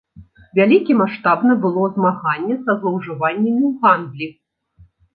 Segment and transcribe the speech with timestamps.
[0.59, 4.27] Вялікі маштаб набыло змаганне са злоўжываннямі ў гандлі.